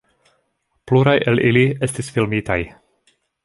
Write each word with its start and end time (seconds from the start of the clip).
Pluraj 0.91 1.13
el 1.33 1.43
ili 1.51 1.67
estis 1.89 2.11
filmitaj. 2.17 2.61